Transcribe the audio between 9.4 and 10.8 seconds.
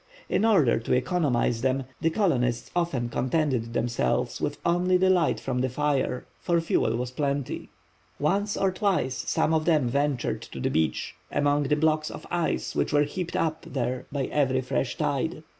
of them ventured to the